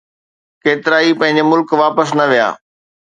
ڪيترائي 0.63 1.11
پنهنجي 1.19 1.43
ملڪ 1.51 1.67
واپس 1.81 2.09
نه 2.19 2.25
ويا. 2.31 2.47